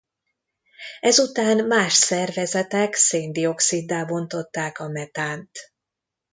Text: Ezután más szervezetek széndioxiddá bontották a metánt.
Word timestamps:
Ezután 0.99 1.65
más 1.65 1.93
szervezetek 1.93 2.93
széndioxiddá 2.93 4.03
bontották 4.05 4.79
a 4.79 4.87
metánt. 4.87 5.73